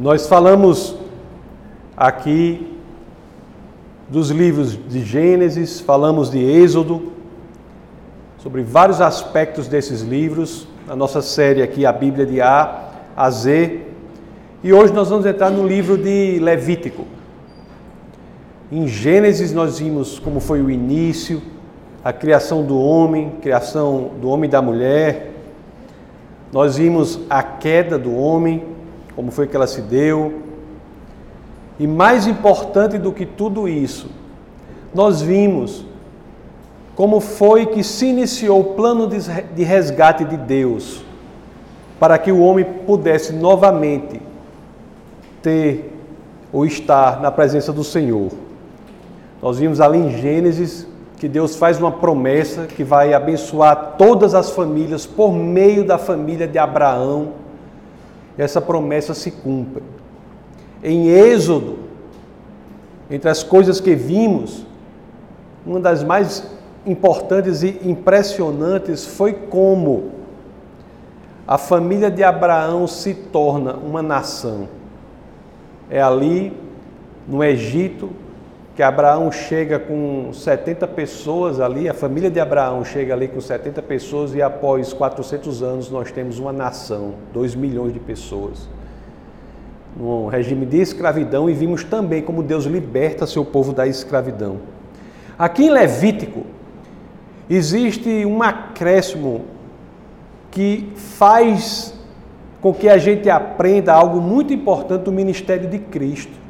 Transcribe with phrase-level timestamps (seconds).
[0.00, 0.96] Nós falamos
[1.94, 2.74] aqui
[4.08, 7.12] dos livros de Gênesis, falamos de Êxodo,
[8.38, 13.82] sobre vários aspectos desses livros, na nossa série aqui, a Bíblia de A a Z.
[14.64, 17.04] E hoje nós vamos entrar no livro de Levítico.
[18.72, 21.42] Em Gênesis nós vimos como foi o início,
[22.02, 25.30] a criação do homem, criação do homem e da mulher.
[26.50, 28.79] Nós vimos a queda do homem,
[29.20, 30.32] como foi que ela se deu.
[31.78, 34.08] E mais importante do que tudo isso,
[34.94, 35.84] nós vimos
[36.96, 41.04] como foi que se iniciou o plano de resgate de Deus
[41.98, 44.22] para que o homem pudesse novamente
[45.42, 45.92] ter
[46.50, 48.30] ou estar na presença do Senhor.
[49.42, 50.86] Nós vimos ali em Gênesis
[51.18, 56.48] que Deus faz uma promessa que vai abençoar todas as famílias por meio da família
[56.48, 57.39] de Abraão.
[58.40, 59.82] Essa promessa se cumpre.
[60.82, 61.80] Em Êxodo,
[63.10, 64.64] entre as coisas que vimos,
[65.66, 66.50] uma das mais
[66.86, 70.12] importantes e impressionantes foi como
[71.46, 74.66] a família de Abraão se torna uma nação.
[75.90, 76.50] É ali,
[77.28, 78.08] no Egito,
[78.80, 83.82] que Abraão chega com 70 pessoas ali, a família de Abraão chega ali com 70
[83.82, 88.70] pessoas e após 400 anos nós temos uma nação, 2 milhões de pessoas.
[89.94, 94.56] Num regime de escravidão e vimos também como Deus liberta seu povo da escravidão.
[95.38, 96.46] Aqui em Levítico
[97.50, 99.42] existe um acréscimo
[100.50, 101.92] que faz
[102.62, 106.40] com que a gente aprenda algo muito importante do ministério de Cristo.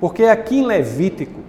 [0.00, 1.40] Porque é aqui em Levítico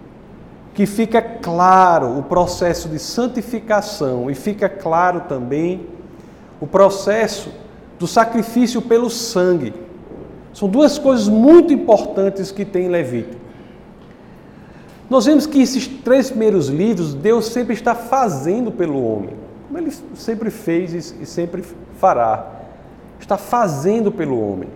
[0.73, 5.88] que fica claro o processo de santificação e fica claro também
[6.59, 7.49] o processo
[7.97, 9.73] do sacrifício pelo sangue.
[10.53, 13.39] São duas coisas muito importantes que tem em Levítico.
[15.09, 19.35] Nós vemos que esses três primeiros livros, Deus sempre está fazendo pelo homem,
[19.68, 21.63] como ele sempre fez e sempre
[21.97, 22.47] fará.
[23.19, 24.69] Está fazendo pelo homem.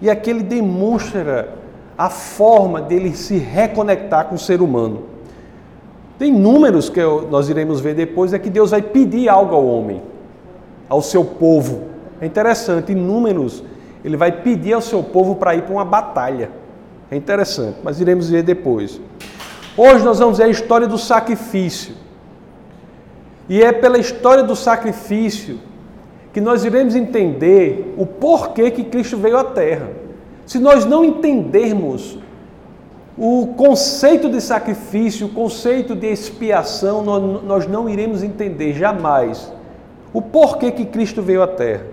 [0.00, 1.54] E aqui ele demonstra
[1.96, 5.04] a forma dele se reconectar com o ser humano.
[6.18, 10.02] Tem números que nós iremos ver depois, é que Deus vai pedir algo ao homem,
[10.88, 11.84] ao seu povo.
[12.20, 13.62] É interessante, em números,
[14.04, 16.50] ele vai pedir ao seu povo para ir para uma batalha.
[17.10, 19.00] É interessante, mas iremos ver depois.
[19.76, 21.94] Hoje nós vamos ver a história do sacrifício.
[23.48, 25.60] E é pela história do sacrifício
[26.32, 30.05] que nós iremos entender o porquê que Cristo veio à Terra.
[30.46, 32.18] Se nós não entendermos
[33.18, 39.52] o conceito de sacrifício, o conceito de expiação, nós não iremos entender jamais
[40.12, 41.84] o porquê que Cristo veio à Terra.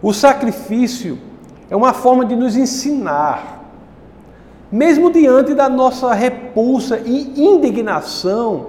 [0.00, 1.18] O sacrifício
[1.68, 3.64] é uma forma de nos ensinar,
[4.70, 8.68] mesmo diante da nossa repulsa e indignação,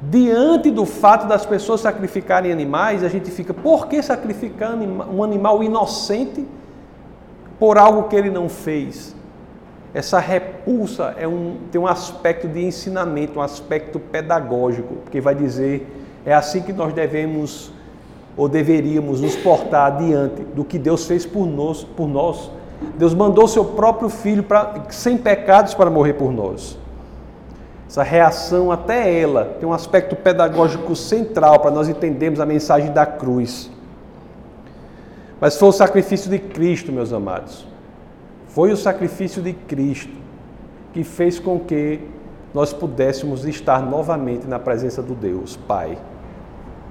[0.00, 5.62] diante do fato das pessoas sacrificarem animais, a gente fica, por que sacrificar um animal
[5.62, 6.46] inocente
[7.58, 9.14] por algo que ele não fez.
[9.94, 15.86] Essa repulsa é um, tem um aspecto de ensinamento, um aspecto pedagógico, porque vai dizer
[16.24, 17.72] é assim que nós devemos
[18.36, 21.82] ou deveríamos nos portar diante do que Deus fez por nós.
[21.82, 22.50] Por nós.
[22.96, 26.78] Deus mandou seu próprio filho pra, sem pecados para morrer por nós.
[27.88, 33.06] Essa reação, até ela, tem um aspecto pedagógico central para nós entendermos a mensagem da
[33.06, 33.70] cruz.
[35.40, 37.66] Mas foi o sacrifício de Cristo, meus amados.
[38.48, 40.12] Foi o sacrifício de Cristo
[40.92, 42.00] que fez com que
[42.52, 45.98] nós pudéssemos estar novamente na presença do Deus Pai.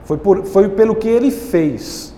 [0.04, 2.14] Foi, por, foi pelo que ele fez.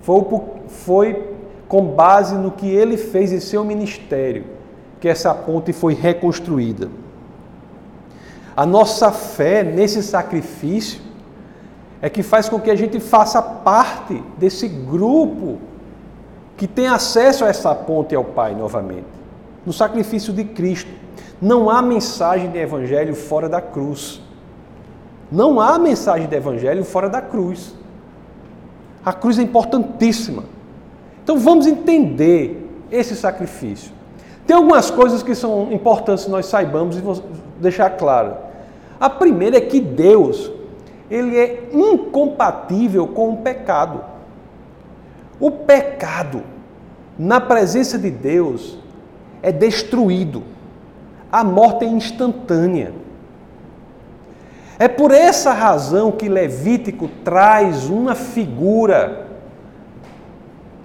[0.00, 0.24] Foi,
[0.68, 1.34] foi
[1.68, 4.44] com base no que ele fez em seu ministério
[5.00, 6.88] que essa ponte foi reconstruída.
[8.56, 11.00] A nossa fé nesse sacrifício
[12.02, 15.58] é que faz com que a gente faça parte desse grupo
[16.56, 19.06] que tem acesso a essa ponte ao Pai novamente,
[19.64, 20.90] no sacrifício de Cristo.
[21.40, 24.20] Não há mensagem de evangelho fora da cruz.
[25.30, 27.74] Não há mensagem de evangelho fora da cruz.
[29.04, 30.44] A cruz é importantíssima.
[31.22, 33.92] Então vamos entender esse sacrifício.
[34.46, 37.22] Tem algumas coisas que são importantes nós saibamos e vou
[37.60, 38.34] deixar claro.
[38.98, 40.50] A primeira é que Deus
[41.10, 44.04] ele é incompatível com o pecado.
[45.40, 46.42] O pecado,
[47.18, 48.78] na presença de Deus,
[49.42, 50.42] é destruído.
[51.32, 52.92] A morte é instantânea.
[54.78, 59.26] É por essa razão que Levítico traz uma figura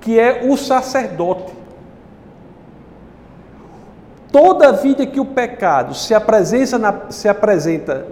[0.02, 1.54] que é o sacerdote.
[4.32, 8.06] Toda vida que o pecado se apresenta, na, se apresenta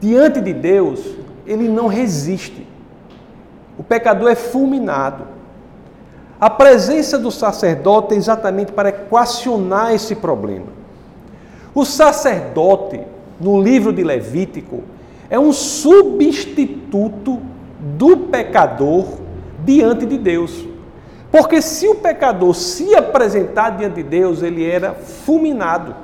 [0.00, 1.00] diante de Deus,
[1.50, 2.66] ele não resiste.
[3.78, 5.24] O pecador é fulminado.
[6.40, 10.66] A presença do sacerdote é exatamente para equacionar esse problema.
[11.74, 13.00] O sacerdote,
[13.40, 14.82] no livro de Levítico,
[15.28, 17.40] é um substituto
[17.78, 19.06] do pecador
[19.64, 20.66] diante de Deus.
[21.30, 25.94] Porque se o pecador se apresentar diante de Deus, ele era fulminado.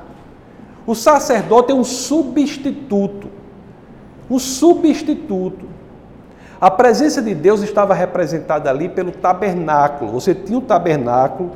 [0.86, 3.35] O sacerdote é um substituto.
[4.30, 5.66] Um substituto.
[6.60, 10.12] A presença de Deus estava representada ali pelo tabernáculo.
[10.12, 11.52] Você tinha o tabernáculo,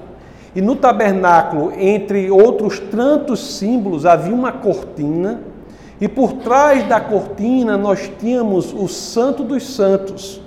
[0.55, 5.41] e no tabernáculo, entre outros tantos símbolos, havia uma cortina,
[6.01, 10.41] e por trás da cortina nós tínhamos o Santo dos Santos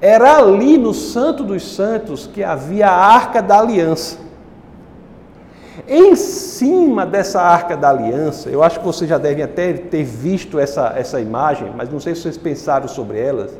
[0.00, 4.16] era ali no Santo dos Santos que havia a Arca da Aliança.
[5.86, 10.58] Em cima dessa Arca da Aliança, eu acho que vocês já devem até ter visto
[10.58, 13.52] essa, essa imagem, mas não sei se vocês pensaram sobre elas.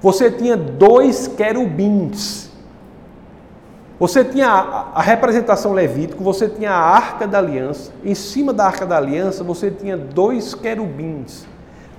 [0.00, 2.50] Você tinha dois querubins.
[3.98, 7.92] Você tinha a, representação levítico, você tinha a Arca da Aliança.
[8.04, 11.46] Em cima da Arca da Aliança, você tinha dois querubins,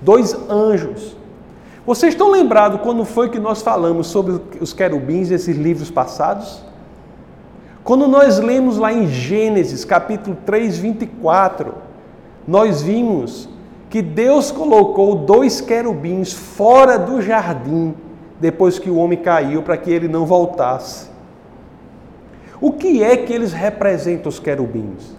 [0.02, 1.16] dois anjos.
[1.86, 6.62] Vocês estão lembrados quando foi que nós falamos sobre os querubins nesses livros passados?
[7.86, 11.76] Quando nós lemos lá em Gênesis, capítulo 3, 24,
[12.48, 13.48] nós vimos
[13.92, 17.94] que Deus colocou dois querubins fora do jardim
[18.42, 21.12] depois que o homem caiu para que ele não voltasse.
[22.60, 25.16] O que é que eles representam, os querubins?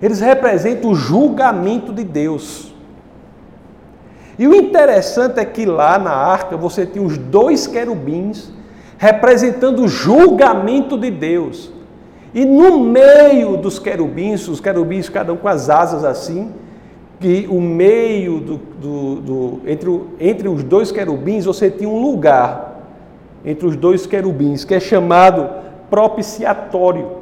[0.00, 2.72] Eles representam o julgamento de Deus.
[4.38, 8.52] E o interessante é que lá na arca você tinha os dois querubins
[8.96, 11.79] representando o julgamento de Deus.
[12.32, 16.52] E no meio dos querubins, os querubins cada um com as asas assim,
[17.18, 22.80] que o meio do, do, do entre, entre os dois querubins você tinha um lugar
[23.44, 25.50] entre os dois querubins que é chamado
[25.90, 27.18] propiciatório,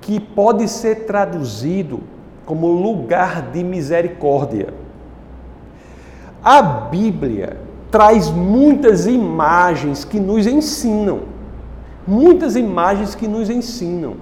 [0.00, 2.00] que pode ser traduzido
[2.44, 4.72] como lugar de misericórdia.
[6.44, 7.56] A Bíblia
[7.90, 11.22] traz muitas imagens que nos ensinam.
[12.06, 14.14] Muitas imagens que nos ensinam.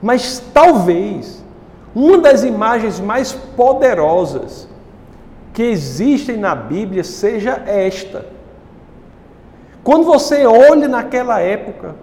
[0.00, 1.42] Mas talvez
[1.94, 4.68] uma das imagens mais poderosas
[5.52, 8.26] que existem na Bíblia seja esta.
[9.84, 11.94] Quando você olha naquela época,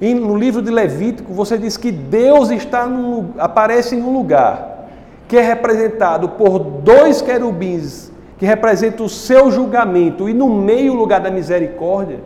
[0.00, 4.88] no livro de Levítico, você diz que Deus está num, aparece em um lugar
[5.26, 10.96] que é representado por dois querubins que representa o seu julgamento, e no meio o
[10.96, 12.20] lugar da misericórdia,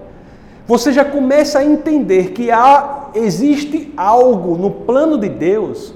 [0.66, 5.94] você já começa a entender que há, existe algo no plano de Deus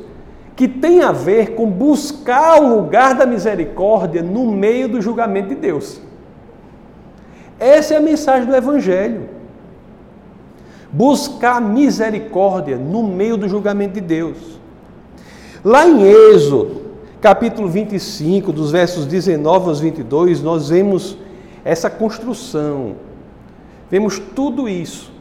[0.57, 5.55] que tem a ver com buscar o lugar da misericórdia no meio do julgamento de
[5.55, 6.01] Deus.
[7.61, 9.29] Essa é a mensagem do Evangelho.
[10.91, 14.59] Buscar misericórdia no meio do julgamento de Deus.
[15.63, 16.83] Lá em Êxodo,
[17.21, 21.19] capítulo 25, dos versos 19 aos 22, nós vemos
[21.65, 22.95] essa construção,
[23.91, 25.13] vemos tudo isso.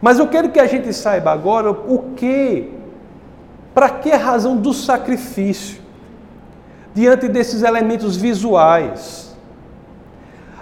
[0.00, 2.70] Mas eu quero que a gente saiba agora o que,
[3.72, 5.80] para que a razão do sacrifício,
[6.94, 9.34] diante desses elementos visuais.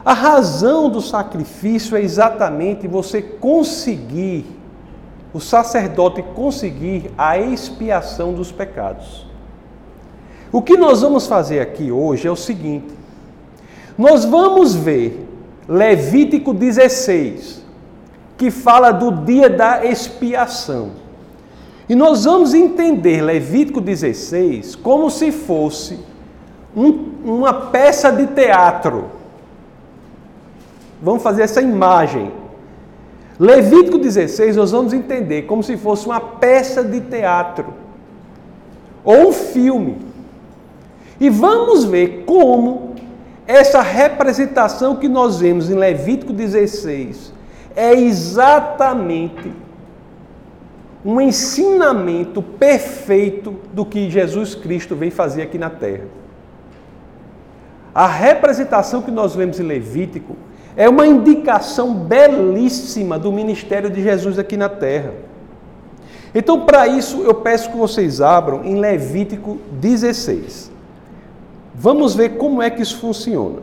[0.04, 4.46] A razão do sacrifício é exatamente você conseguir,
[5.32, 9.26] o sacerdote conseguir a expiação dos pecados.
[10.52, 12.92] O que nós vamos fazer aqui hoje é o seguinte:
[13.96, 15.29] nós vamos ver
[15.68, 17.64] Levítico 16,
[18.36, 20.90] que fala do dia da expiação.
[21.88, 25.98] E nós vamos entender Levítico 16 como se fosse
[26.76, 29.06] um, uma peça de teatro.
[31.02, 32.30] Vamos fazer essa imagem.
[33.38, 37.74] Levítico 16 nós vamos entender como se fosse uma peça de teatro
[39.02, 39.98] ou um filme.
[41.18, 42.89] E vamos ver como
[43.50, 47.32] essa representação que nós vemos em Levítico 16
[47.74, 49.52] é exatamente
[51.04, 56.04] um ensinamento perfeito do que Jesus Cristo vem fazer aqui na terra.
[57.92, 60.36] A representação que nós vemos em Levítico
[60.76, 65.12] é uma indicação belíssima do ministério de Jesus aqui na terra.
[66.32, 70.70] Então, para isso, eu peço que vocês abram em Levítico 16.
[71.74, 73.60] Vamos ver como é que isso funciona.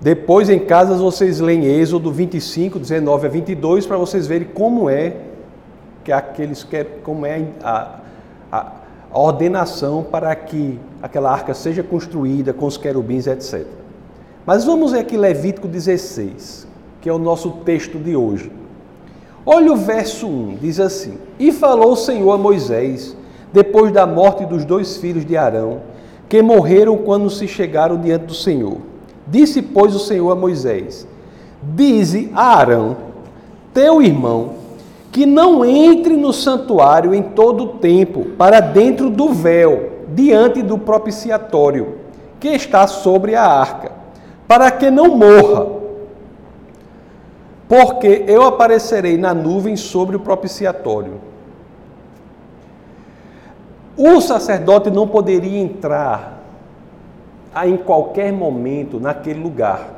[0.00, 5.16] Depois em casa vocês leem Êxodo 25, 19 a 22 para vocês verem como é
[6.04, 7.98] que aqueles que é, como é a,
[8.52, 8.72] a,
[9.10, 13.66] a ordenação para que aquela arca seja construída com os querubins, etc.
[14.46, 16.68] Mas vamos ver aqui Levítico 16,
[17.00, 18.52] que é o nosso texto de hoje.
[19.48, 23.16] Olha o verso 1, diz assim: E falou o Senhor a Moisés,
[23.52, 25.82] depois da morte dos dois filhos de Arão,
[26.28, 28.78] que morreram quando se chegaram diante do Senhor.
[29.28, 31.06] Disse, pois, o Senhor a Moisés:
[31.62, 32.96] Dize a Arão,
[33.72, 34.54] teu irmão,
[35.12, 40.76] que não entre no santuário em todo o tempo, para dentro do véu, diante do
[40.76, 41.98] propiciatório,
[42.40, 43.92] que está sobre a arca,
[44.48, 45.75] para que não morra
[47.68, 51.20] porque eu aparecerei na nuvem sobre o propiciatório.
[53.96, 56.42] O sacerdote não poderia entrar
[57.64, 59.94] em qualquer momento naquele lugar.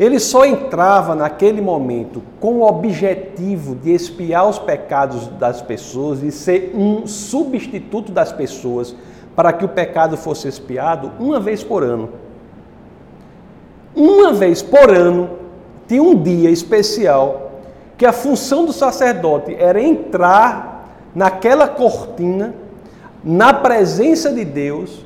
[0.00, 6.32] Ele só entrava naquele momento com o objetivo de expiar os pecados das pessoas e
[6.32, 8.96] ser um substituto das pessoas
[9.36, 12.08] para que o pecado fosse expiado uma vez por ano.
[13.94, 15.41] Uma vez por ano,
[15.86, 17.52] tinha um dia especial
[17.96, 22.54] que a função do sacerdote era entrar naquela cortina,
[23.22, 25.04] na presença de Deus,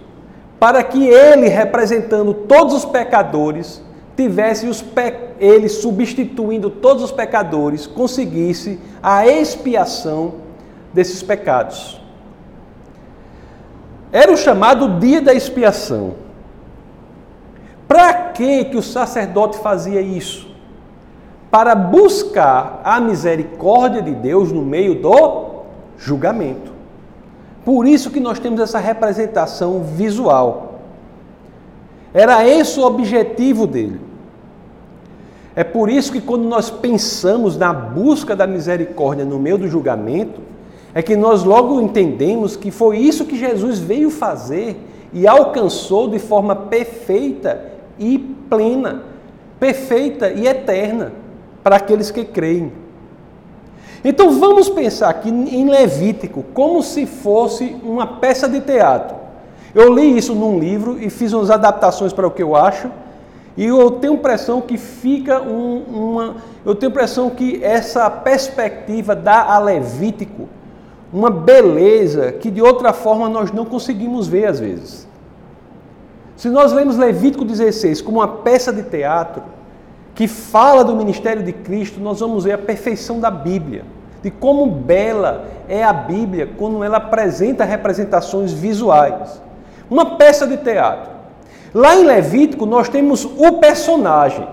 [0.59, 3.83] para que ele, representando todos os pecadores,
[4.17, 5.13] tivesse os pe...
[5.39, 10.35] ele substituindo todos os pecadores, conseguisse a expiação
[10.93, 12.01] desses pecados.
[14.11, 16.15] Era o chamado dia da expiação.
[17.87, 20.46] Para que que o sacerdote fazia isso?
[21.51, 25.63] Para buscar a misericórdia de Deus no meio do
[25.97, 26.73] julgamento.
[27.65, 30.81] Por isso que nós temos essa representação visual.
[32.13, 34.01] Era esse o objetivo dele.
[35.55, 40.41] É por isso que quando nós pensamos na busca da misericórdia no meio do julgamento,
[40.95, 44.77] é que nós logo entendemos que foi isso que Jesus veio fazer
[45.13, 47.65] e alcançou de forma perfeita
[47.99, 49.03] e plena,
[49.59, 51.26] perfeita e eterna
[51.67, 52.73] para aqueles que creem.
[54.05, 59.17] Então vamos pensar aqui em Levítico como se fosse uma peça de teatro.
[59.75, 62.89] Eu li isso num livro e fiz umas adaptações para o que eu acho,
[63.57, 66.37] e eu tenho impressão que fica um, uma.
[66.65, 70.49] Eu tenho impressão que essa perspectiva dá a Levítico
[71.13, 75.09] uma beleza que de outra forma nós não conseguimos ver às vezes.
[76.37, 79.56] Se nós lemos Levítico 16 como uma peça de teatro,
[80.17, 83.85] que fala do ministério de Cristo, nós vamos ver a perfeição da Bíblia,
[84.23, 89.43] de como bela é a Bíblia quando ela apresenta representações visuais.
[89.91, 91.11] Uma peça de teatro.
[91.75, 94.49] Lá em Levítico nós temos o personagem.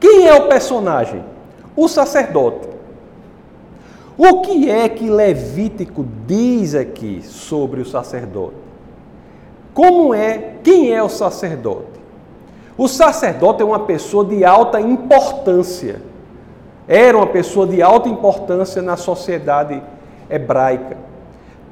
[0.00, 1.22] Quem é o personagem?
[1.76, 2.66] O sacerdote.
[4.16, 8.56] O que é que Levítico diz aqui sobre o sacerdote?
[9.74, 11.99] Como é, quem é o sacerdote?
[12.80, 16.00] O sacerdote é uma pessoa de alta importância.
[16.88, 19.82] Era uma pessoa de alta importância na sociedade
[20.30, 20.96] hebraica.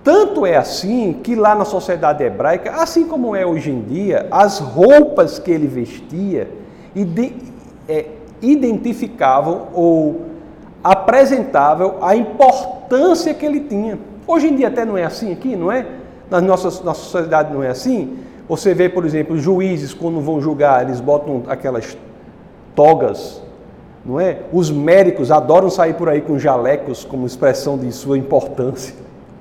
[0.04, 4.58] Tanto é assim que lá na sociedade hebraica, assim como é hoje em dia, as
[4.58, 6.50] roupas que ele vestia
[7.88, 8.04] é,
[8.42, 10.26] identificavam ou
[10.84, 13.98] apresentavam a importância que ele tinha.
[14.26, 15.86] Hoje em dia até não é assim aqui, não é?
[16.30, 18.27] Na nossa, na sociedade não é assim.
[18.48, 21.96] Você vê, por exemplo, juízes, quando vão julgar, eles botam aquelas
[22.74, 23.42] togas,
[24.04, 24.40] não é?
[24.50, 28.94] Os médicos adoram sair por aí com jalecos como expressão de sua importância,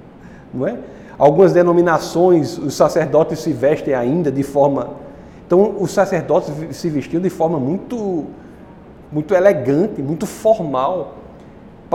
[0.54, 0.78] não é?
[1.18, 4.90] Algumas denominações, os sacerdotes se vestem ainda de forma.
[5.46, 8.26] Então, os sacerdotes se vestiam de forma muito,
[9.12, 11.16] muito elegante, muito formal,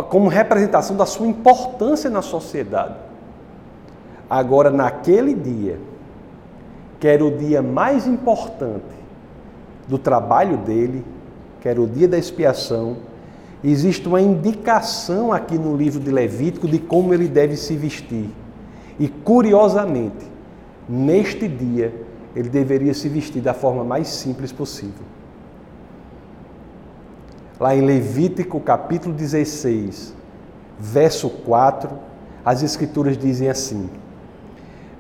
[0.09, 2.95] como representação da sua importância na sociedade.
[4.29, 5.79] Agora, naquele dia,
[7.03, 8.95] que era o dia mais importante
[9.89, 11.05] do trabalho dele,
[11.61, 12.97] que era o dia da expiação,
[13.65, 18.31] existe uma indicação aqui no livro de Levítico de como ele deve se vestir.
[19.01, 20.31] E curiosamente,
[20.89, 21.93] neste dia,
[22.37, 25.05] ele deveria se vestir da forma mais simples possível.
[27.59, 30.15] Lá em Levítico capítulo 16,
[30.79, 31.91] verso 4,
[32.45, 33.91] as Escrituras dizem assim: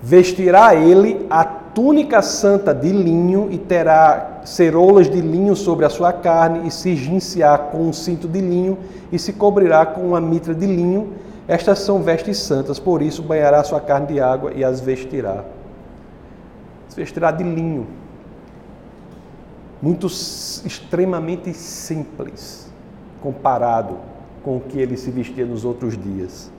[0.02, 6.12] Vestirá ele a túnica santa de linho e terá ceroulas de linho sobre a sua
[6.12, 8.79] carne e se ginciar com um cinto de linho
[9.11, 11.14] e se cobrirá com uma mitra de linho.
[11.49, 15.45] Estas são vestes santas, por isso banhará a sua carne de água e as vestirá.
[16.88, 17.87] Se vestirá de linho.
[19.81, 22.71] muito extremamente simples
[23.21, 23.97] comparado
[24.45, 26.52] com o que ele se vestia nos outros dias.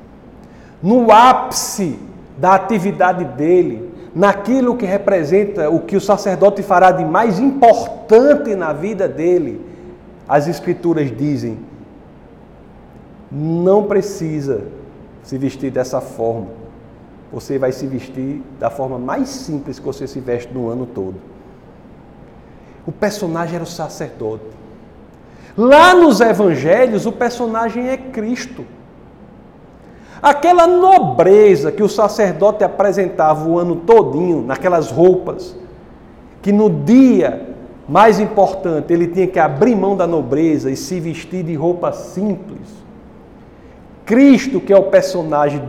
[0.81, 1.97] No ápice
[2.37, 8.71] da atividade dele, naquilo que representa o que o sacerdote fará de mais importante na
[8.73, 9.61] vida dele,
[10.27, 11.59] as Escrituras dizem:
[13.31, 14.65] não precisa
[15.23, 16.47] se vestir dessa forma.
[17.31, 21.15] Você vai se vestir da forma mais simples que você se veste no ano todo.
[22.85, 24.45] O personagem era o sacerdote.
[25.57, 28.65] Lá nos evangelhos, o personagem é Cristo.
[30.23, 35.53] Aquela nobreza que o sacerdote apresentava o ano todinho, naquelas roupas,
[36.41, 37.49] que no dia
[37.89, 42.69] mais importante ele tinha que abrir mão da nobreza e se vestir de roupa simples.
[44.05, 45.61] Cristo, que é o personagem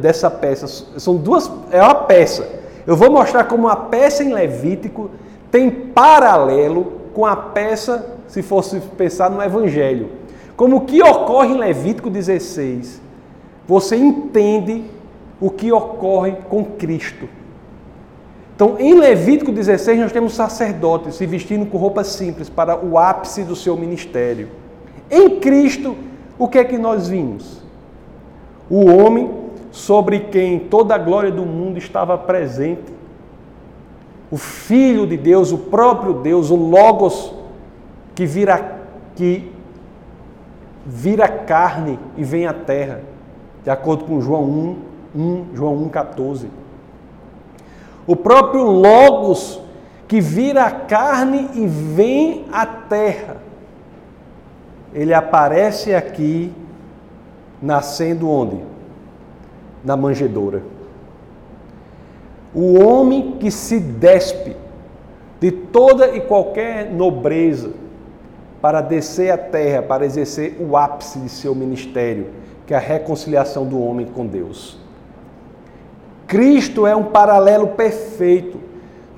[0.00, 0.66] dessa peça,
[0.98, 2.48] são duas, é uma peça.
[2.84, 5.08] Eu vou mostrar como a peça em Levítico
[5.52, 10.10] tem paralelo com a peça, se fosse pensar no Evangelho.
[10.56, 13.06] Como o que ocorre em Levítico 16
[13.68, 14.82] você entende
[15.38, 17.28] o que ocorre com Cristo.
[18.56, 23.44] Então, em Levítico 16, nós temos sacerdotes se vestindo com roupas simples para o ápice
[23.44, 24.48] do seu ministério.
[25.10, 25.94] Em Cristo,
[26.38, 27.62] o que é que nós vimos?
[28.70, 29.30] O homem
[29.70, 32.92] sobre quem toda a glória do mundo estava presente.
[34.30, 37.34] O Filho de Deus, o próprio Deus, o Logos,
[38.14, 38.80] que vira,
[39.14, 39.52] que
[40.84, 43.17] vira carne e vem à terra
[43.64, 44.76] de acordo com João 1,
[45.14, 46.48] 1 João 1, 14.
[48.06, 49.60] O próprio Logos
[50.08, 53.36] que vira a carne e vem à terra.
[54.94, 56.50] Ele aparece aqui
[57.60, 58.58] nascendo onde?
[59.84, 60.62] Na manjedoura.
[62.54, 64.56] O homem que se despe
[65.38, 67.72] de toda e qualquer nobreza
[68.62, 72.28] para descer à terra, para exercer o ápice de seu ministério
[72.68, 74.76] que é a reconciliação do homem com Deus.
[76.26, 78.60] Cristo é um paralelo perfeito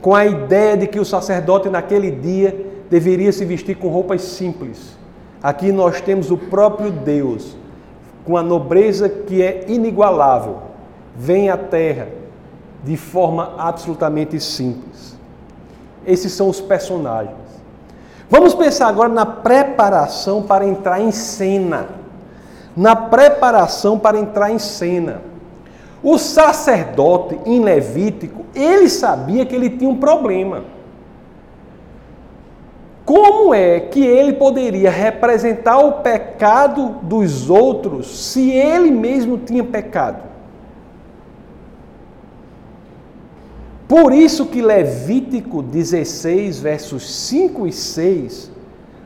[0.00, 4.96] com a ideia de que o sacerdote naquele dia deveria se vestir com roupas simples.
[5.42, 7.56] Aqui nós temos o próprio Deus,
[8.24, 10.58] com a nobreza que é inigualável,
[11.16, 12.06] vem à terra
[12.84, 15.18] de forma absolutamente simples.
[16.06, 17.34] Esses são os personagens.
[18.30, 21.99] Vamos pensar agora na preparação para entrar em cena
[22.76, 25.22] na preparação para entrar em cena.
[26.02, 30.64] O sacerdote em Levítico, ele sabia que ele tinha um problema.
[33.04, 40.30] Como é que ele poderia representar o pecado dos outros se ele mesmo tinha pecado?
[43.88, 48.52] Por isso que Levítico 16, versos 5 e 6,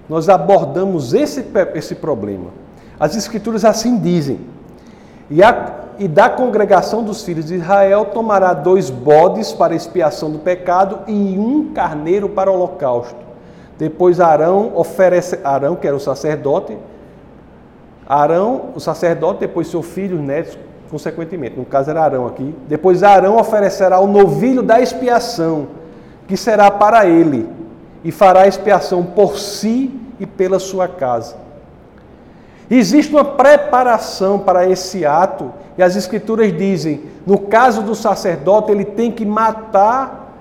[0.06, 1.42] nós abordamos esse,
[1.74, 2.63] esse problema.
[2.98, 4.40] As Escrituras assim dizem:
[5.30, 10.38] e, a, e da congregação dos filhos de Israel tomará dois bodes para expiação do
[10.38, 13.16] pecado e um carneiro para o holocausto.
[13.78, 16.76] Depois Arão oferece, Arão, que era o sacerdote,
[18.06, 20.58] Arão, o sacerdote, depois seu filho, os netos,
[20.90, 22.54] consequentemente, no caso era Arão aqui.
[22.68, 25.68] Depois Arão oferecerá o novilho da expiação,
[26.28, 27.48] que será para ele,
[28.04, 31.43] e fará expiação por si e pela sua casa.
[32.70, 38.84] Existe uma preparação para esse ato, e as Escrituras dizem: no caso do sacerdote, ele
[38.84, 40.32] tem que matar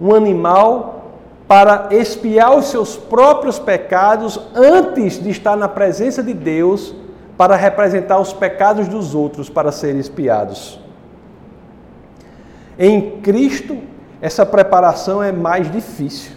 [0.00, 0.98] um animal
[1.46, 6.94] para expiar os seus próprios pecados antes de estar na presença de Deus
[7.38, 10.78] para representar os pecados dos outros para serem expiados.
[12.78, 13.78] Em Cristo,
[14.20, 16.32] essa preparação é mais difícil,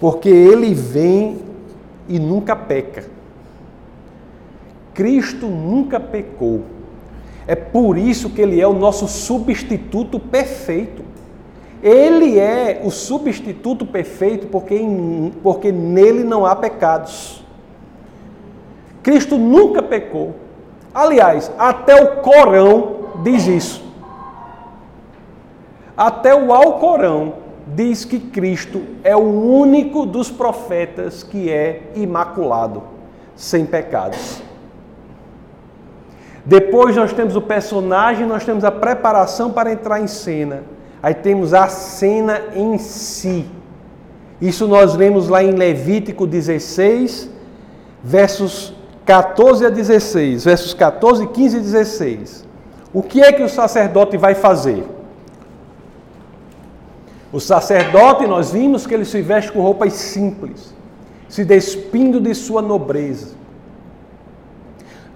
[0.00, 1.40] porque ele vem
[2.08, 3.17] e nunca peca.
[4.98, 6.62] Cristo nunca pecou.
[7.46, 11.04] É por isso que ele é o nosso substituto perfeito.
[11.80, 14.76] Ele é o substituto perfeito porque,
[15.40, 17.44] porque nele não há pecados.
[19.00, 20.34] Cristo nunca pecou.
[20.92, 23.84] Aliás, até o Corão diz isso.
[25.96, 27.34] Até o Alcorão
[27.68, 32.82] diz que Cristo é o único dos profetas que é imaculado,
[33.36, 34.47] sem pecados.
[36.48, 40.62] Depois nós temos o personagem, nós temos a preparação para entrar em cena.
[41.02, 43.44] Aí temos a cena em si.
[44.40, 47.28] Isso nós vemos lá em Levítico 16,
[48.02, 48.72] versos
[49.04, 52.46] 14 a 16, versos 14, 15 e 16.
[52.94, 54.86] O que é que o sacerdote vai fazer?
[57.30, 60.74] O sacerdote, nós vimos que ele se veste com roupas simples,
[61.28, 63.37] se despindo de sua nobreza.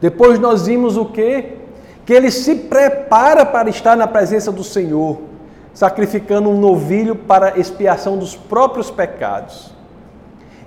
[0.03, 1.55] Depois nós vimos o que?
[2.05, 5.19] Que ele se prepara para estar na presença do Senhor,
[5.73, 9.73] sacrificando um novilho para expiação dos próprios pecados.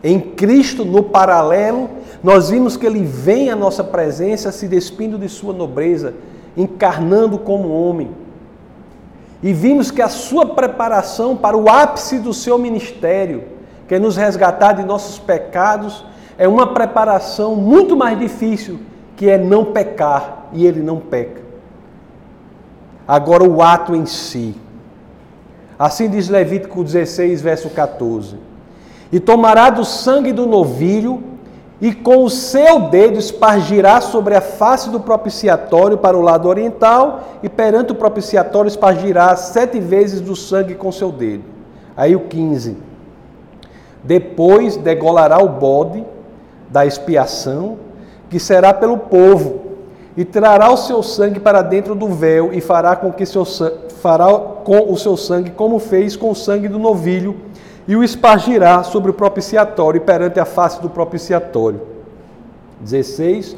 [0.03, 1.87] Em Cristo, no paralelo,
[2.23, 6.15] nós vimos que ele vem à nossa presença se despindo de sua nobreza,
[6.57, 8.25] encarnando como homem
[9.45, 13.43] e vimos que a sua preparação para o ápice do seu ministério,
[13.87, 16.03] que é nos resgatar de nossos pecados,
[16.35, 18.79] é uma preparação muito mais difícil,
[19.15, 21.41] que é não pecar, e ele não peca.
[23.07, 24.55] Agora o ato em si.
[25.77, 28.37] Assim diz Levítico 16, verso 14.
[29.11, 31.23] E tomará do sangue do novilho
[31.79, 37.23] e com o seu dedo espargirá sobre a face do propiciatório para o lado oriental,
[37.43, 41.43] e perante o propiciatório espargirá sete vezes do sangue com seu dedo.
[41.97, 42.77] Aí o 15.
[44.03, 46.05] Depois degolará o bode
[46.69, 47.77] da expiação,
[48.29, 49.61] que será pelo povo,
[50.17, 53.45] e trará o seu sangue para dentro do véu, e fará com que seu
[54.01, 54.27] fará
[54.63, 57.35] com o seu sangue como fez com o sangue do novilho
[57.87, 61.81] e o espargirá sobre o propiciatório perante a face do propiciatório.
[62.81, 63.55] 16.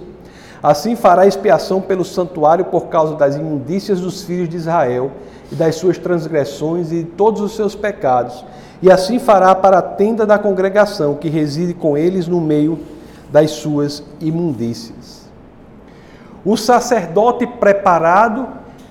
[0.62, 5.12] Assim fará expiação pelo santuário por causa das imundícias dos filhos de Israel
[5.52, 8.44] e das suas transgressões e de todos os seus pecados.
[8.82, 12.80] E assim fará para a tenda da congregação, que reside com eles no meio
[13.32, 15.28] das suas imundícias.
[16.46, 18.48] O sacerdote preparado,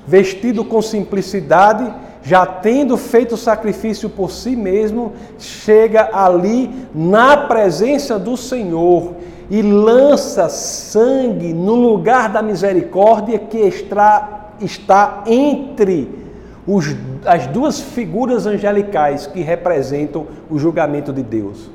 [0.06, 8.18] vestido com simplicidade, já tendo feito o sacrifício por si mesmo, chega ali na presença
[8.18, 9.14] do Senhor
[9.48, 16.26] e lança sangue no lugar da misericórdia que está, está entre
[16.66, 21.70] os, as duas figuras angelicais que representam o julgamento de Deus.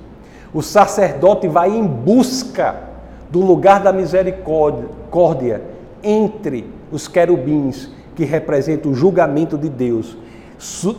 [0.53, 2.75] O sacerdote vai em busca
[3.29, 5.61] do lugar da misericórdia
[6.03, 10.17] entre os querubins que representam o julgamento de Deus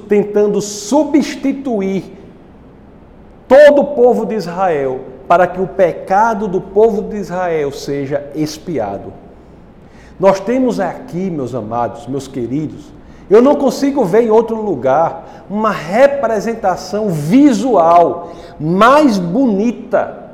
[0.08, 2.18] tentando substituir
[3.46, 9.12] todo o povo de Israel para que o pecado do povo de Israel seja expiado.
[10.18, 12.92] Nós temos aqui, meus amados, meus queridos,
[13.32, 20.30] eu não consigo ver em outro lugar uma representação visual mais bonita,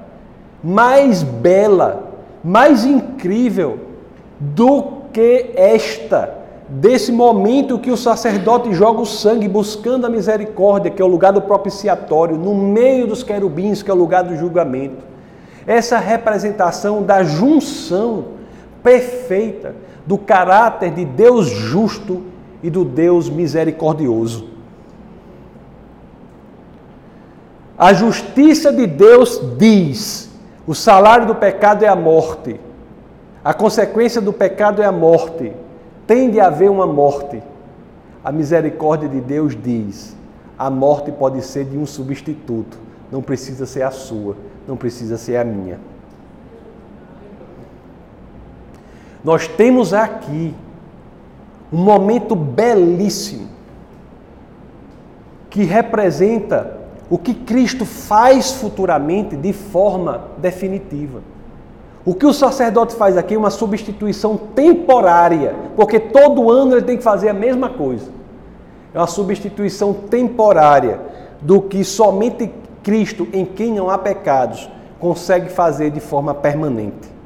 [0.62, 2.10] mais bela,
[2.42, 3.78] mais incrível
[4.40, 4.82] do
[5.12, 6.34] que esta
[6.68, 11.32] desse momento que o sacerdote joga o sangue buscando a misericórdia, que é o lugar
[11.32, 15.04] do propiciatório, no meio dos querubins, que é o lugar do julgamento.
[15.66, 18.24] Essa representação da junção
[18.82, 22.22] perfeita do caráter de Deus justo
[22.62, 24.48] e do Deus misericordioso.
[27.76, 30.30] A justiça de Deus diz:
[30.66, 32.60] o salário do pecado é a morte,
[33.44, 35.52] a consequência do pecado é a morte
[36.08, 37.42] tem de haver uma morte.
[38.24, 40.16] A misericórdia de Deus diz:
[40.58, 42.78] a morte pode ser de um substituto,
[43.12, 44.34] não precisa ser a sua,
[44.66, 45.78] não precisa ser a minha.
[49.22, 50.54] Nós temos aqui
[51.72, 53.48] um momento belíssimo
[55.50, 56.78] que representa
[57.10, 61.20] o que Cristo faz futuramente de forma definitiva.
[62.04, 66.96] O que o sacerdote faz aqui é uma substituição temporária, porque todo ano ele tem
[66.96, 68.10] que fazer a mesma coisa.
[68.94, 71.00] É uma substituição temporária
[71.40, 72.50] do que somente
[72.82, 77.17] Cristo, em quem não há pecados, consegue fazer de forma permanente.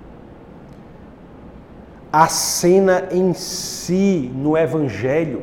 [2.13, 5.43] A cena em si no Evangelho,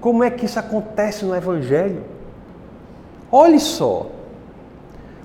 [0.00, 2.02] como é que isso acontece no Evangelho?
[3.30, 4.06] Olhe só,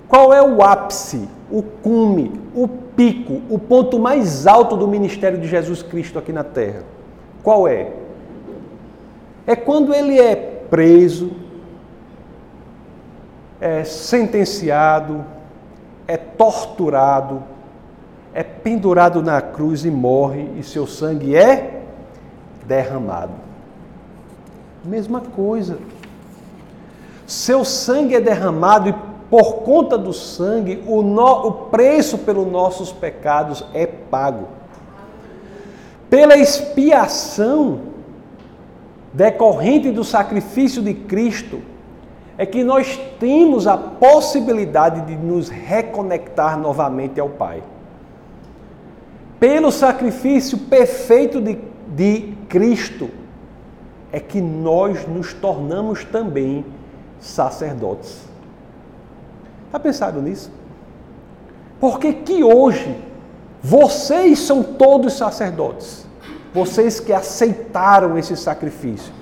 [0.08, 5.48] qual é o ápice, o cume, o pico, o ponto mais alto do ministério de
[5.48, 6.84] Jesus Cristo aqui na terra?
[7.42, 7.92] Qual é?
[9.48, 11.32] É quando ele é preso,
[13.62, 15.24] é sentenciado,
[16.08, 17.44] é torturado,
[18.36, 21.82] é pendurado na cruz e morre, e seu sangue é
[22.68, 23.32] derramado.
[24.84, 25.78] Mesma coisa.
[27.26, 28.96] Seu sangue é derramado e
[29.30, 34.50] por conta do sangue, o, no, o preço pelos nossos pecados é pago.
[36.10, 37.80] Pela expiação
[39.14, 41.62] decorrente do sacrifício de Cristo,
[42.38, 47.64] é que nós temos a possibilidade de nos reconectar novamente ao Pai.
[49.46, 53.12] Pelo sacrifício perfeito de, de Cristo,
[54.12, 56.66] é que nós nos tornamos também
[57.20, 58.24] sacerdotes.
[59.68, 60.52] Está pensado nisso?
[61.80, 63.00] Porque que hoje
[63.62, 66.08] vocês são todos sacerdotes.
[66.52, 69.14] Vocês que aceitaram esse sacrifício.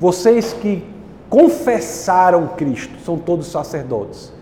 [0.00, 0.82] Vocês que
[1.28, 4.32] confessaram Cristo são todos sacerdotes.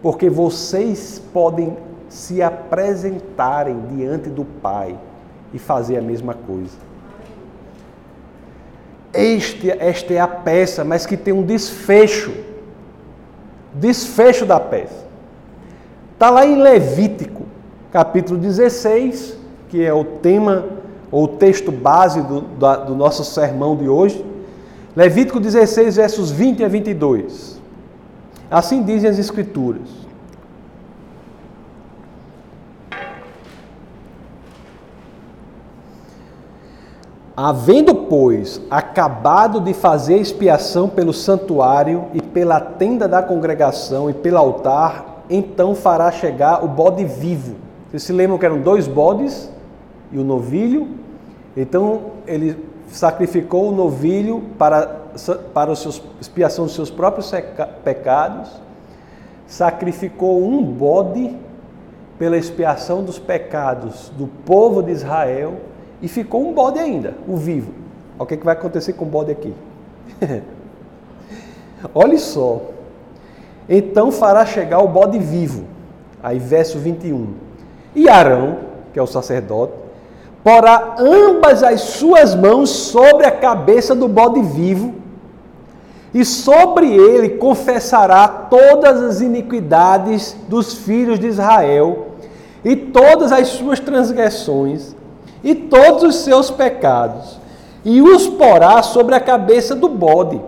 [0.00, 1.76] Porque vocês podem
[2.16, 4.98] se apresentarem diante do Pai
[5.52, 6.78] e fazer a mesma coisa.
[9.12, 12.32] Este, esta é a peça, mas que tem um desfecho.
[13.74, 15.04] Desfecho da peça.
[16.14, 17.44] Está lá em Levítico,
[17.92, 19.36] capítulo 16,
[19.68, 20.64] que é o tema
[21.12, 24.24] ou o texto base do, do nosso sermão de hoje.
[24.96, 27.60] Levítico 16, versos 20 a 22.
[28.50, 30.05] Assim dizem as Escrituras.
[37.36, 44.38] Havendo, pois, acabado de fazer expiação pelo santuário e pela tenda da congregação e pelo
[44.38, 47.56] altar, então fará chegar o bode vivo.
[47.90, 49.50] Vocês se lembram que eram dois bodes
[50.10, 50.88] e o novilho?
[51.54, 52.56] Então ele
[52.88, 54.86] sacrificou o novilho para,
[55.52, 55.74] para a
[56.18, 57.30] expiação dos seus próprios
[57.84, 58.48] pecados,
[59.46, 61.36] sacrificou um bode
[62.18, 65.56] pela expiação dos pecados do povo de Israel
[66.00, 67.72] e ficou um bode ainda, o vivo.
[68.18, 69.52] Olha o que, é que vai acontecer com o bode aqui.
[71.94, 72.62] Olhe só.
[73.68, 75.64] Então fará chegar o bode vivo.
[76.22, 77.34] Aí, verso 21.
[77.94, 78.58] E Arão,
[78.92, 79.72] que é o sacerdote,
[80.42, 84.94] porá ambas as suas mãos sobre a cabeça do bode vivo,
[86.16, 92.06] e sobre ele confessará todas as iniquidades dos filhos de Israel
[92.64, 94.95] e todas as suas transgressões
[95.42, 97.38] e todos os seus pecados,
[97.84, 100.40] e os porá sobre a cabeça do bode,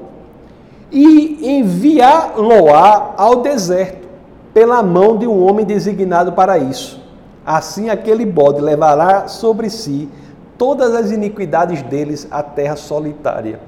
[0.91, 4.09] e enviá-lo-á ao deserto,
[4.53, 7.01] pela mão de um homem designado para isso.
[7.47, 10.09] Assim aquele bode levará sobre si
[10.57, 13.61] todas as iniquidades deles à terra solitária,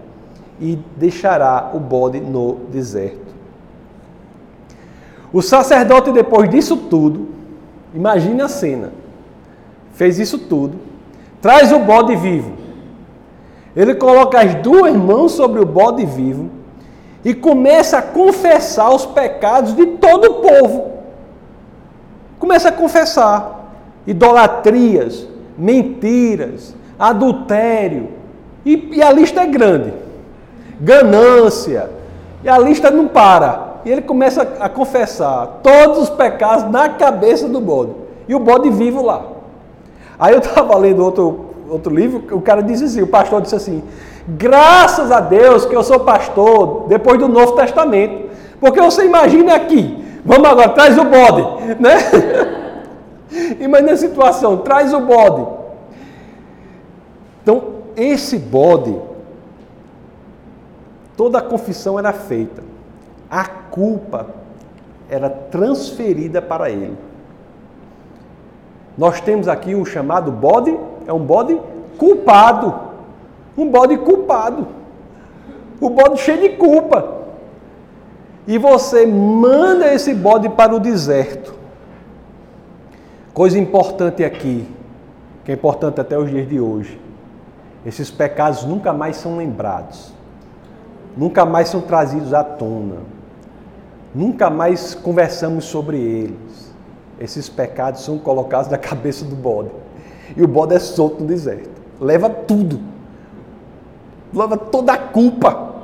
[0.61, 3.31] e deixará o bode no deserto.
[5.33, 7.29] O sacerdote, depois disso tudo,
[7.95, 8.93] imagine a cena,
[9.93, 10.90] fez isso tudo,
[11.41, 12.53] Traz o bode vivo.
[13.75, 16.51] Ele coloca as duas mãos sobre o bode vivo
[17.25, 20.91] e começa a confessar os pecados de todo o povo.
[22.39, 23.73] Começa a confessar
[24.07, 25.27] idolatrias,
[25.57, 28.09] mentiras, adultério.
[28.65, 29.93] E, e, a lista é grande.
[30.81, 31.91] Ganância.
[32.43, 33.81] E a lista não para.
[33.85, 37.93] E ele começa a confessar todos os pecados na cabeça do bode.
[38.29, 39.40] E o bode vivo lá.
[40.21, 43.83] Aí eu estava lendo outro, outro livro, o cara disse assim, o pastor disse assim,
[44.29, 48.29] graças a Deus que eu sou pastor depois do Novo Testamento.
[48.61, 51.97] Porque você imagina aqui, vamos agora, traz o bode, né?
[53.59, 55.47] Imagina a situação, traz o bode.
[57.43, 57.63] Então,
[57.97, 58.95] esse bode,
[61.17, 62.63] toda a confissão era feita,
[63.31, 64.27] a culpa
[65.09, 67.10] era transferida para ele.
[69.01, 71.59] Nós temos aqui o chamado bode, é um bode
[71.97, 72.79] culpado.
[73.57, 74.67] Um bode culpado.
[75.81, 77.11] O bode cheio de culpa.
[78.47, 81.55] E você manda esse bode para o deserto.
[83.33, 84.69] Coisa importante aqui,
[85.47, 87.01] que é importante até os dias de hoje.
[87.87, 90.13] Esses pecados nunca mais são lembrados.
[91.17, 92.97] Nunca mais são trazidos à tona.
[94.15, 96.70] Nunca mais conversamos sobre eles
[97.21, 99.71] esses pecados são colocados na cabeça do bode.
[100.35, 101.71] E o bode é solto no deserto.
[102.01, 102.81] Leva tudo.
[104.33, 105.75] Leva toda a culpa.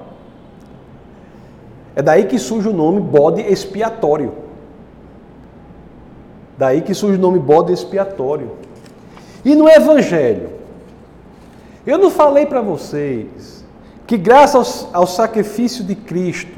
[1.95, 4.33] É daí que surge o nome bode expiatório.
[6.57, 8.53] Daí que surge o nome bode expiatório.
[9.45, 10.51] E no Evangelho,
[11.87, 13.65] eu não falei para vocês
[14.07, 16.57] que graças ao, ao, sacrifício de Cristo,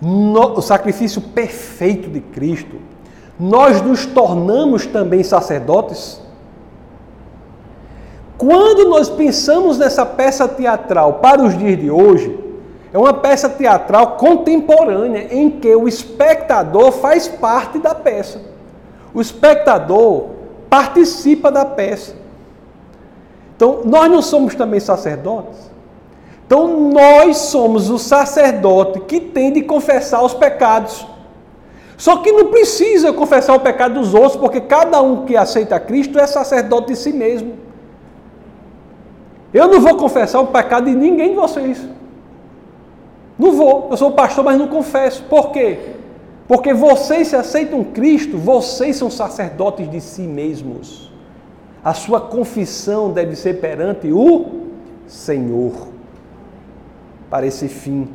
[0.00, 2.76] no, o sacrifício perfeito de Cristo,
[3.40, 6.20] nós nos tornamos também sacerdotes?
[8.36, 12.38] Quando nós pensamos nessa peça teatral para os dias de hoje,
[12.92, 18.42] é uma peça teatral contemporânea em que o espectador faz parte da peça.
[19.14, 20.26] O espectador
[20.68, 22.14] participa da peça.
[23.56, 25.70] Então, nós não somos também sacerdotes?
[26.46, 31.06] Então, nós somos o sacerdote que tem de confessar os pecados.
[32.00, 36.18] Só que não precisa confessar o pecado dos outros, porque cada um que aceita Cristo
[36.18, 37.56] é sacerdote de si mesmo.
[39.52, 41.86] Eu não vou confessar o pecado de ninguém de vocês.
[43.38, 45.24] Não vou, eu sou pastor, mas não confesso.
[45.24, 45.78] Por quê?
[46.48, 51.12] Porque vocês se aceitam Cristo, vocês são sacerdotes de si mesmos.
[51.84, 54.46] A sua confissão deve ser perante o
[55.06, 55.88] Senhor,
[57.28, 58.08] para esse fim.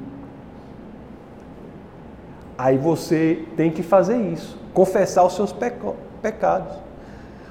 [2.58, 5.54] Aí você tem que fazer isso, confessar os seus
[6.22, 6.74] pecados.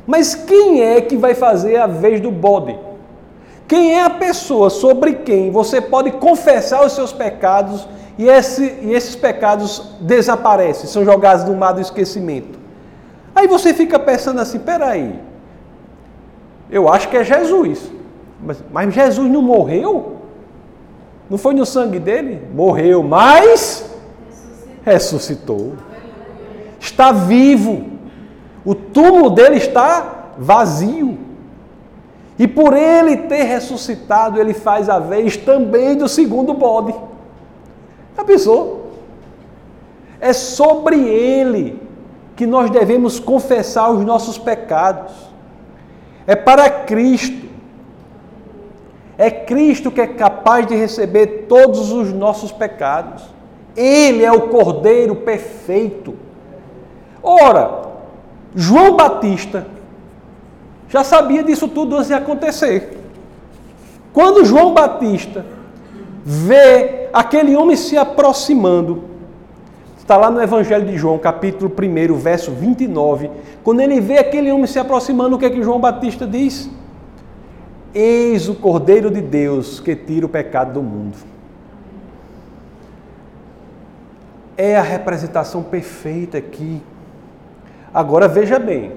[0.06, 2.78] Mas quem é que vai fazer a vez do bode?
[3.66, 7.88] Quem é a pessoa sobre quem você pode confessar os seus pecados
[8.18, 12.58] e, esse, e esses pecados desaparecem, são jogados no mar do esquecimento?
[13.34, 15.18] Aí você fica pensando assim: peraí,
[16.70, 17.90] eu acho que é Jesus,
[18.42, 20.18] mas, mas Jesus não morreu?
[21.28, 22.46] Não foi no sangue dele?
[22.54, 23.93] Morreu, mas
[24.84, 25.74] ressuscitou.
[26.78, 27.86] Está vivo.
[28.64, 31.18] O túmulo dele está vazio.
[32.38, 36.94] E por ele ter ressuscitado, ele faz a vez também do segundo bode.
[38.16, 38.92] Já pensou?
[40.20, 41.80] É sobre ele
[42.34, 45.12] que nós devemos confessar os nossos pecados.
[46.26, 47.44] É para Cristo.
[49.16, 53.33] É Cristo que é capaz de receber todos os nossos pecados.
[53.76, 56.14] Ele é o Cordeiro perfeito.
[57.22, 57.82] Ora,
[58.54, 59.66] João Batista
[60.88, 62.96] já sabia disso tudo antes de acontecer.
[64.12, 65.44] Quando João Batista
[66.24, 69.02] vê aquele homem se aproximando,
[69.98, 73.28] está lá no Evangelho de João, capítulo 1, verso 29.
[73.64, 76.70] Quando ele vê aquele homem se aproximando, o que é que João Batista diz?
[77.92, 81.33] Eis o Cordeiro de Deus que tira o pecado do mundo.
[84.56, 86.82] É a representação perfeita aqui.
[87.92, 88.92] Agora veja bem,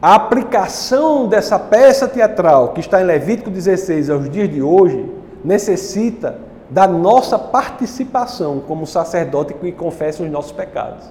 [0.00, 5.10] a aplicação dessa peça teatral que está em Levítico 16 aos dias de hoje
[5.42, 11.04] necessita da nossa participação como sacerdote que confessa os nossos pecados.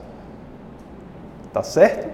[1.51, 2.07] Tá certo?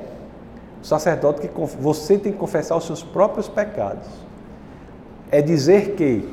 [0.81, 4.07] O sacerdote que você tem que confessar os seus próprios pecados.
[5.29, 6.27] É dizer que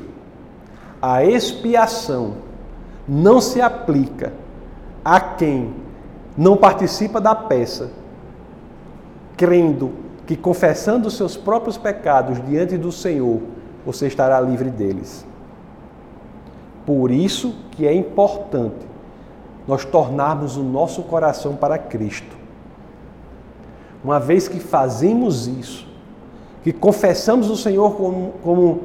[1.01, 2.46] a expiação
[3.07, 4.33] não se aplica
[5.03, 5.73] a quem
[6.37, 7.89] não participa da peça,
[9.35, 9.91] crendo
[10.25, 13.41] que confessando seus próprios pecados diante do Senhor,
[13.85, 15.25] você estará livre deles.
[16.85, 18.85] Por isso que é importante
[19.67, 22.35] nós tornarmos o nosso coração para Cristo.
[24.03, 25.87] Uma vez que fazemos isso,
[26.63, 28.81] que confessamos o Senhor como, como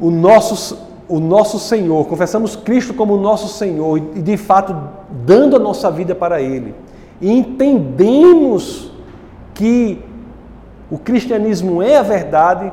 [0.00, 4.76] o, nosso, o nosso Senhor, confessamos Cristo como nosso Senhor e de fato
[5.24, 6.74] dando a nossa vida para Ele,
[7.20, 8.90] e entendemos
[9.54, 10.02] que
[10.90, 12.72] o cristianismo é a verdade,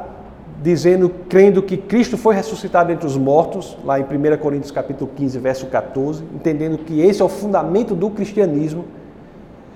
[0.62, 5.39] dizendo, crendo que Cristo foi ressuscitado entre os mortos, lá em 1 Coríntios capítulo 15,
[5.39, 8.86] verso 14, entendendo que esse é o fundamento do cristianismo,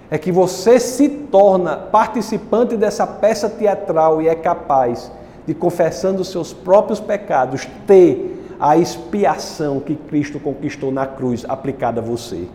[0.09, 5.11] é que você se torna participante dessa peça teatral e é capaz
[5.45, 12.01] de, confessando os seus próprios pecados, ter a expiação que Cristo conquistou na cruz aplicada
[12.01, 12.47] a você.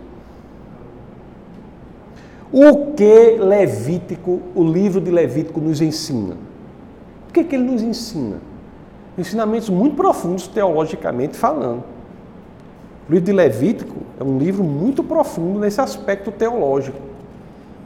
[2.53, 6.37] O que Levítico, o livro de Levítico nos ensina?
[7.29, 8.37] O que, que ele nos ensina?
[9.17, 11.83] Ensinamentos muito profundos teologicamente falando.
[13.09, 16.99] O livro de Levítico é um livro muito profundo nesse aspecto teológico.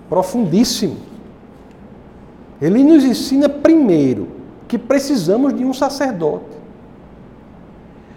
[0.08, 0.96] Profundíssimo.
[2.60, 4.28] Ele nos ensina primeiro
[4.66, 6.56] que precisamos de um sacerdote.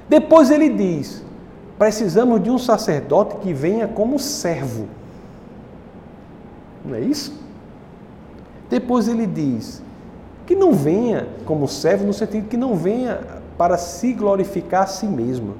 [0.09, 1.23] Depois ele diz:
[1.77, 4.87] precisamos de um sacerdote que venha como servo
[6.83, 7.33] não é isso?
[8.69, 9.81] Depois ele diz
[10.45, 13.19] que não venha como servo, no sentido que não venha
[13.57, 15.55] para se glorificar a si mesmo.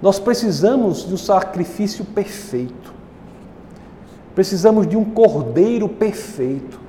[0.00, 2.92] Nós precisamos de um sacrifício perfeito.
[4.34, 6.80] Precisamos de um cordeiro perfeito.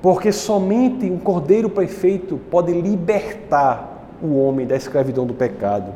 [0.00, 3.91] Porque somente um cordeiro perfeito pode libertar
[4.22, 5.92] o homem da escravidão do pecado.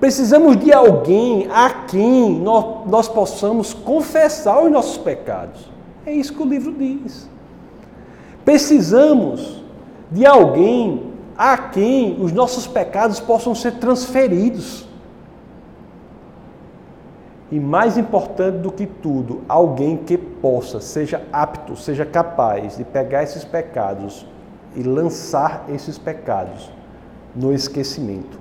[0.00, 5.70] Precisamos de alguém a quem nós, possamos confessar os nossos pecados.
[6.04, 7.28] É isso que o livro diz.
[8.44, 9.62] Precisamos
[10.10, 14.88] de alguém a quem os nossos pecados possam ser transferidos.
[17.50, 23.22] E mais importante do que tudo, alguém que possa, seja apto, seja capaz de pegar
[23.22, 24.26] esses pecados
[24.74, 26.70] e lançar esses pecados
[27.34, 28.40] no esquecimento.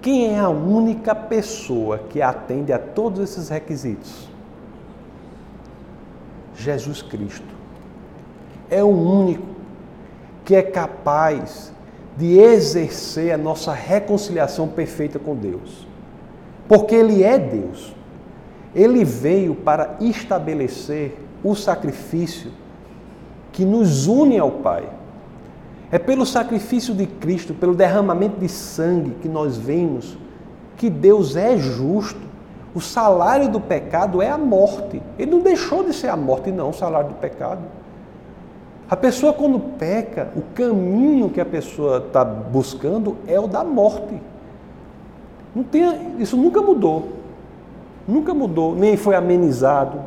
[0.00, 4.28] Quem é a única pessoa que atende a todos esses requisitos?
[6.54, 7.54] Jesus Cristo.
[8.70, 9.46] É o único
[10.44, 11.72] que é capaz
[12.16, 15.86] de exercer a nossa reconciliação perfeita com Deus.
[16.68, 17.94] Porque Ele é Deus.
[18.74, 22.52] Ele veio para estabelecer o sacrifício
[23.56, 24.86] que nos une ao Pai.
[25.90, 30.18] É pelo sacrifício de Cristo, pelo derramamento de sangue que nós vemos
[30.76, 32.20] que Deus é justo.
[32.74, 35.00] O salário do pecado é a morte.
[35.18, 37.62] Ele não deixou de ser a morte, não, o salário do pecado.
[38.90, 44.20] A pessoa, quando peca, o caminho que a pessoa está buscando é o da morte.
[45.70, 47.08] Tem, isso nunca mudou.
[48.06, 49.98] Nunca mudou, nem foi amenizado.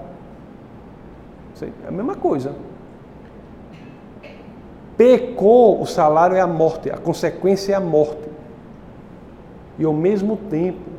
[1.59, 2.68] É a mesma coisa.
[4.99, 8.27] Pecou, o salário é a morte, a consequência é a morte.
[9.77, 10.89] E ao mesmo tempo,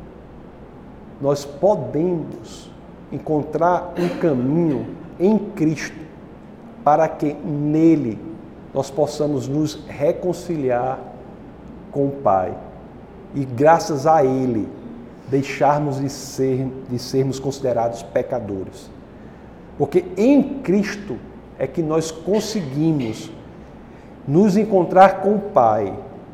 [1.21, 2.71] nós podemos
[3.11, 4.87] encontrar um caminho
[5.19, 5.99] em Cristo
[6.83, 8.17] para que nele
[8.73, 10.97] nós possamos nos reconciliar
[11.91, 12.57] com o Pai
[13.35, 14.67] e graças a Ele
[15.27, 18.89] deixarmos de, ser, de sermos considerados pecadores.
[19.77, 21.19] Porque em Cristo
[21.59, 23.29] é que nós conseguimos
[24.27, 25.93] nos encontrar com o Pai.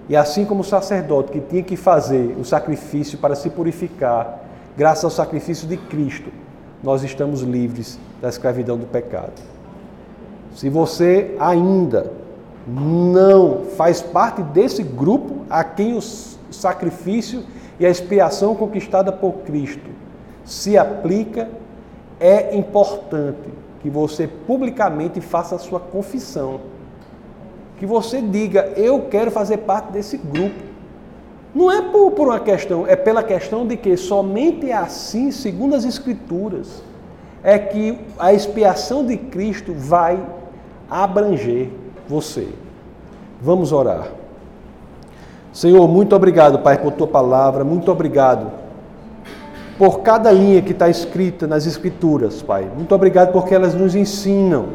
[0.10, 4.40] E assim como o sacerdote que tinha que fazer o sacrifício para se purificar,
[4.78, 6.32] graças ao sacrifício de Cristo,
[6.82, 9.34] nós estamos livres da escravidão do pecado.
[10.56, 12.12] Se você ainda
[12.68, 17.44] não faz parte desse grupo a quem o sacrifício
[17.80, 19.90] e a expiação conquistada por Cristo
[20.44, 21.50] se aplica,
[22.20, 23.50] é importante
[23.82, 26.60] que você publicamente faça a sua confissão
[27.78, 30.68] que você diga, eu quero fazer parte desse grupo.
[31.54, 35.86] Não é por, por uma questão, é pela questão de que somente assim, segundo as
[35.86, 36.84] Escrituras,
[37.44, 40.22] é que a expiação de Cristo vai
[40.90, 41.70] abranger
[42.08, 42.48] você.
[43.42, 44.10] Vamos orar.
[45.54, 48.52] Senhor, muito obrigado, Pai, por tua palavra, muito obrigado
[49.78, 52.68] por cada linha que está escrita nas Escrituras, Pai.
[52.76, 54.70] Muito obrigado porque elas nos ensinam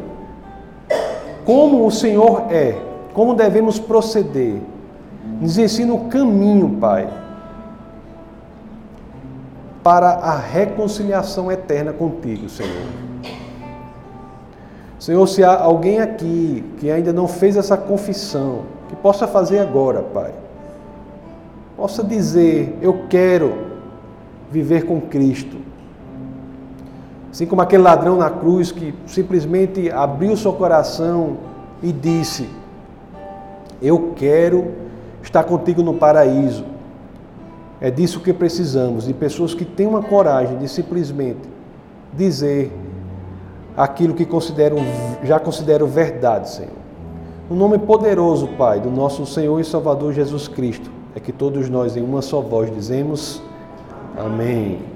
[1.45, 2.77] como o Senhor é,
[3.13, 4.61] como devemos proceder.
[5.39, 7.07] Nos ensina o caminho, Pai,
[9.83, 12.87] para a reconciliação eterna contigo, Senhor.
[14.99, 20.01] Senhor, se há alguém aqui que ainda não fez essa confissão, que possa fazer agora,
[20.01, 20.31] Pai.
[21.75, 23.53] Possa dizer: Eu quero
[24.49, 25.57] viver com Cristo.
[27.31, 31.37] Assim como aquele ladrão na cruz que simplesmente abriu seu coração
[31.81, 32.47] e disse:
[33.83, 34.71] eu quero
[35.21, 36.63] estar contigo no paraíso.
[37.81, 41.41] É disso que precisamos, de pessoas que tenham a coragem de simplesmente
[42.13, 42.71] dizer
[43.75, 44.77] aquilo que consideram,
[45.23, 46.83] já consideram verdade, Senhor.
[47.49, 51.97] No nome poderoso, Pai, do nosso Senhor e Salvador Jesus Cristo, é que todos nós,
[51.97, 53.41] em uma só voz, dizemos:
[54.17, 54.92] Amém.